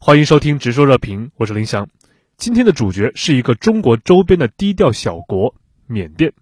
[0.00, 1.88] 欢迎收听《直说热评》，我是林翔。
[2.36, 5.56] 今天的主角是一个中国周边的低调小国——
[5.88, 6.32] 缅甸。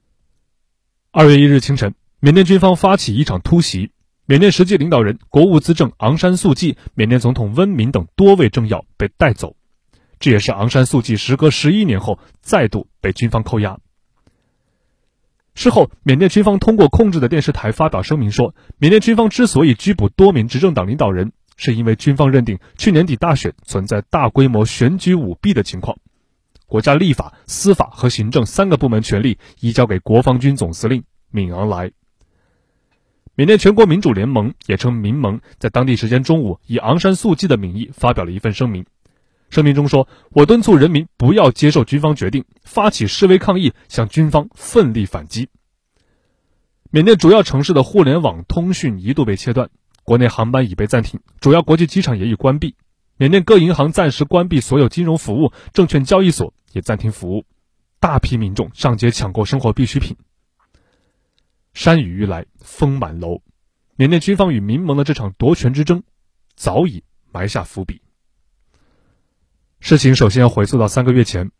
[1.11, 3.93] 二月一日清晨，缅甸军方发起一场突袭，
[4.27, 9.57] 缅甸实际领导人、国务资政昂山素季、缅甸总统温敏等多位政要被带走。
[10.21, 13.79] 这也是昂山素季时隔十一年后再度被军方扣押。
[15.55, 25.99] 事后，缅甸军方通过控制的电视台发表声明说，缅甸军方之所以拘捕多名执政党领导人，是因为军方认定去年底大选存在大规模选举舞弊的情况。
[26.67, 31.93] 国家立法、司法和行政三个部门权力移交给国防军总司令敏昂莱。
[33.35, 38.87] 缅甸全国民主联盟也称民盟，在当地时间中午以昂山素季的名义发表了一份声明。
[39.51, 45.49] 声明中说：“我敦促人民不要接受军方决定，发起示威抗议，向军方奋力反击。”
[46.91, 49.71] 缅甸主要城市的互联网通讯一度被切断，
[50.07, 52.77] 国内航班已被暂停，主要国际机场也已关闭。
[53.17, 57.45] 缅甸各银行暂时关闭所有金融服务，证券交易所也暂停服务，
[57.99, 60.17] 大批民众上街抢购生活必需品。
[61.75, 63.43] 山雨欲来风满楼，
[63.97, 66.05] 缅甸军方与民盟的这场夺权之争，
[66.55, 68.01] 早已埋下伏笔。
[69.81, 71.51] 事情首先要回溯到三个月前，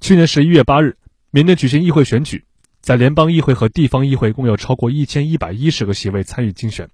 [0.00, 0.96] 去年十一月八日，
[1.30, 2.44] 缅甸举行议会选举，
[2.80, 6.90] 在联邦议会和地方议会共有超过一千一百一十个席位参与竞选，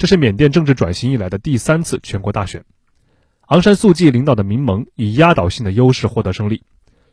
[0.00, 2.64] 这是缅甸政治转型以来的第三次全国大选。
[3.48, 6.62] 昂山素季领导的民盟以压倒性的优势获得胜利，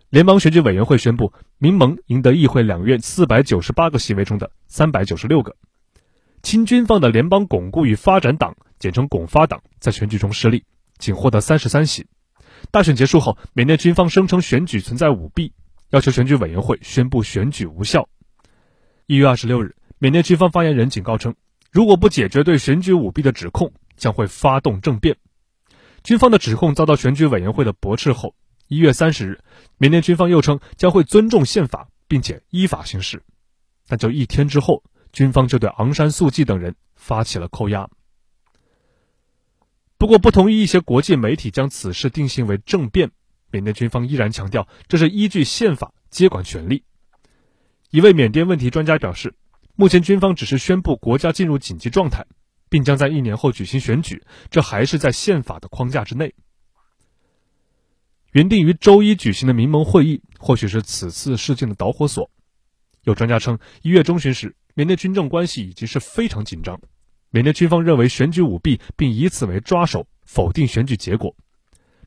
[0.09, 5.57] 联邦选举委员会宣布，民盟赢得议会两院四百九十八个席位中的三百九十六个。
[6.41, 10.63] 亲军方的联邦巩固与发展党（简称巩发党）在选举中失利，
[10.97, 12.07] 仅获得三十三席。
[12.71, 15.51] 大选结束后，缅甸军方声称选举存在舞弊，
[15.89, 18.07] 要求选举委员会宣布选举无效。
[19.07, 21.35] 一月二十六日，缅甸军方发言人警告称，
[21.77, 25.15] 如果不解决对选举舞弊的指控，将会发动政变。
[26.03, 28.33] 军方的指控遭到选举委员会的驳斥后，
[28.67, 29.43] 一月三十日，
[29.77, 33.21] 缅甸军方又称将会尊重宪法，并且依法行事。
[33.87, 37.87] 但就一天之后，军方就对昂山素季等人发起了扣押。
[39.99, 43.11] 不过，不同于一些国际媒体将此事定性为政变，
[43.51, 46.83] 缅甸军方依然强调这是依据宪法接管权力。
[47.91, 49.35] 一位缅甸问题专家表示，
[49.79, 52.25] 目前军方只是宣布国家进入紧急状态，
[52.67, 56.33] 并将在一年后举行选举，这还是在宪法的框架之内。
[58.31, 62.31] 原定于周一举行的民盟会议，或许是此次事件的导火索。
[63.03, 66.81] 有专家称，一月中旬时，缅甸军政关系已经是非常紧张。
[67.29, 71.35] 缅甸军方认为选举舞弊，并以此为抓手，否定选举结果。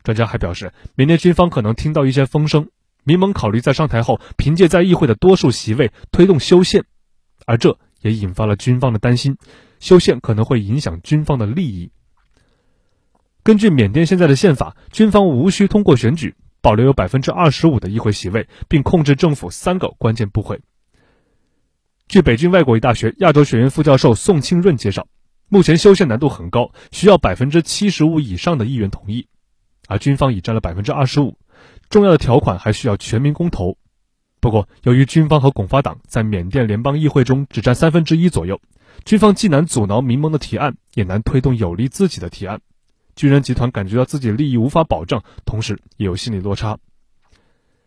[0.02, 2.68] 专家还表示，缅甸军方可能听到一些风声，
[3.04, 6.84] 民盟考虑在上台后，凭借在议会的多数席位推动修宪，
[7.50, 9.36] 而这也引发了军方的担心，
[9.80, 11.90] 修宪可能会影响军方的利益。
[13.42, 20.60] 根据缅甸现在的宪法，军方无需通过选举，保留有百分之二十五的议会席位，并控制政府三个关键部会。
[22.06, 25.08] 据北京外国语大学亚洲学院副教授宋庆润介绍，
[25.48, 29.26] 目前修宪难度很高，需要百分之七十五以上的议员同意，
[29.88, 31.36] 而军方已占了百分之二十五，
[31.88, 33.76] 重要的条款还需要全民公投。
[34.40, 38.58] 不过，由于军方和巩发党在缅甸联邦议会中只占三分之一左右，
[39.04, 42.60] 军方既难阻挠民盟的提案，也难推动有利自己的提案。
[43.14, 46.78] 军人集团感觉到自己利益无法保障，同时也有心理落差。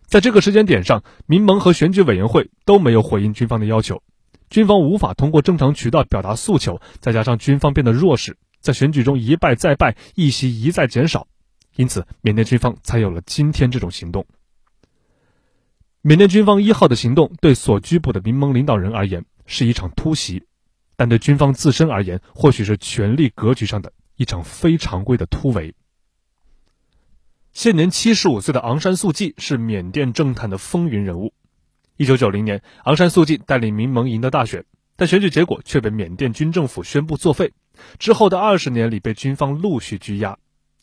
[0.06, 4.03] 在这个时间点上，民盟和选举委员会都没有回应军方的要求。
[4.52, 11.25] 军方无法通过正常渠道表达诉求，再加上军方变得弱势，在选举中一败再败，议席一再减少，
[11.75, 14.28] 因此缅甸军方才有了今天这种行动。
[16.06, 20.44] 缅甸军方一号的行动对所拘捕的民盟领导人而言是一场突袭，
[20.97, 25.75] 但对军方自身而言，或许是权力格局上的一场非常规的突围。
[27.53, 31.34] 现年七十五岁的昂山素季是缅甸政坛的风云人物。
[31.96, 34.66] 一九九零年，昂山素季带领民盟赢得大选，
[34.97, 37.53] 但选举结果却被缅甸军政府宣布作废。
[37.97, 40.38] 之后的二十年里，被军方陆续拘押，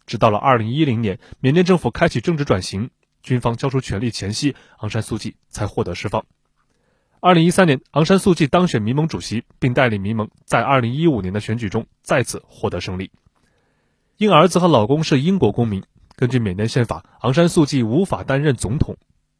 [0.07, 2.89] 直到了二零一零年，缅甸政府开启政治转型，
[3.23, 6.25] 军方交出权力前夕，昂山素季才获得释放。
[7.21, 13.11] 二零一三年，昂山素季当选民盟主席，并带领民盟在二零一五年的选举中再次获得胜利。
[14.17, 15.83] 因儿子和老公是英国公民，
[16.17, 18.97] 根据缅甸宪法，昂山素季无法担任总统。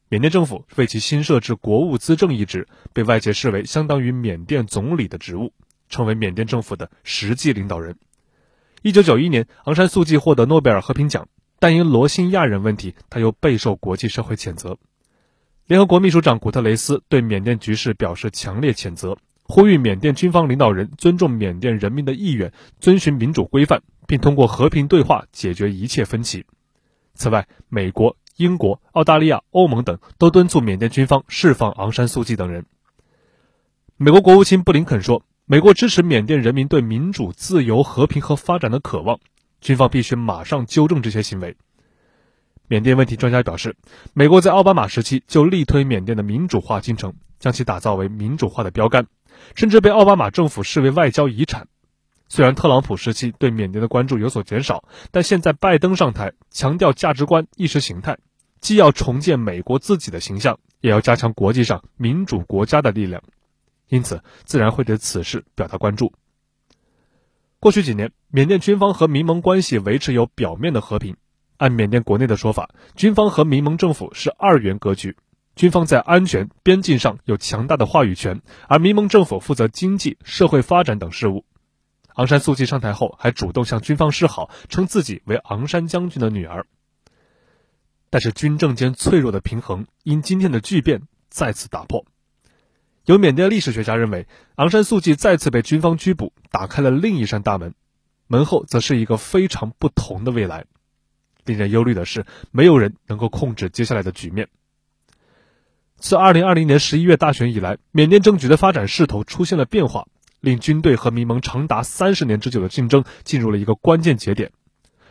[0.09, 5.53] 缅甸政府为其新设置国务资政一职，被外界视为相当于缅甸总理的职务，
[5.89, 7.97] 成为缅甸政府的实际领导人。
[8.83, 11.29] 一九九一年，昂山素季获得诺贝尔和平奖，
[11.61, 14.77] 但因罗兴亚人问题，他又备受国际社会谴责。
[15.67, 26.45] 联合国秘书长古特雷斯对缅甸局势表示强烈谴责，呼吁缅甸军方领导人尊重缅甸人民的意愿，遵循民主规范，并通过和平对话解决一切分歧。
[27.15, 32.65] 此外，美国、英国、澳大利亚、欧盟等都敦促缅甸军方释放昂山素季等人。
[33.99, 39.21] 美国国务卿布林肯说：“美国支持缅甸人民对民主、自由、和平和发展的渴望，
[39.61, 41.57] 军方必须马上纠正这些行为。”
[42.69, 43.77] 缅甸问题专家表示，
[44.15, 49.07] 美国在奥巴马时期就力推缅甸的民主化进程，将其打造为民主化的标杆，
[49.57, 51.67] 甚至被奥巴马政府视为外交遗产。
[52.29, 58.17] 虽然特朗普时期对缅甸的关注有所减少，但现在拜登上台，强调价值观、意识形态，
[58.61, 63.21] 既要重建美国自己的形象，也要加强国际上民主国家的力量，
[63.89, 66.13] 因此自然会对此事表达关注。
[67.61, 71.19] 过去几年，缅甸军方和民盟关系维持有表面的和平。
[71.59, 75.19] 按缅甸国内的说法，军方和民盟政府是二元格局，
[75.57, 81.45] 军方在安全边境上有强大的话语权，而民盟政府负责经济社会发展等事务。
[82.15, 86.65] 昂山素季上台后，还主动向军方示好，称自己为昂山将军的女儿。
[88.09, 92.07] 但是军政间脆弱的平衡因今天的巨变再次打破。
[93.07, 94.27] 有缅甸历史学家认为，
[94.57, 97.75] 昂山素季再次被军方拘捕，打开了另一扇大门，
[98.27, 100.67] 门后则是一个非常不同的未来。
[101.45, 104.49] 令人忧虑的是，没有人能够控制接下来的局面。
[105.97, 110.07] 自2020年11月大选以来，缅甸政局的发展势头出现了变化，
[110.41, 114.53] 令军队和民盟长达三十年之久的竞争进入了一个关键节点。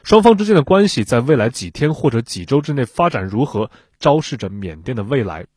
[0.03, 3.69] 双方之间的关系在未来几天或者几周之内发展如何，
[3.99, 5.47] 昭示着缅甸的未来。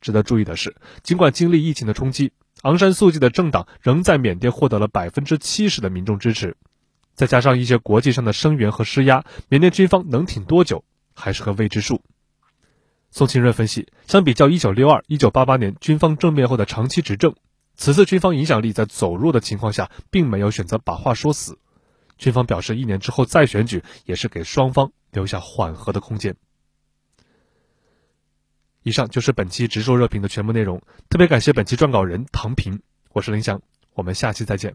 [0.00, 2.32] 值得注意的是，尽管经历疫情的冲击，
[2.62, 6.56] 昂山素季的政党仍在缅甸获得了百分之七十的民众支持。
[7.14, 12.02] 再加上一些国际上的声援和施压，缅甸军方能挺多久还是个未知数。
[13.10, 17.34] 宋清润分析，相比较1962、1988年军方政变后的长期执政，
[17.74, 21.58] 此次军方影响力在走弱的情况下，并没有选择把话说死。
[22.16, 26.36] 军方表示，一年之后再选举，也是给双方留下缓和的空间。
[28.82, 32.80] 以上就是本期直说热评的全部内容，特别感谢本期撰稿人唐平，
[33.12, 33.60] 我是林翔，
[33.94, 34.74] 我们下期再见。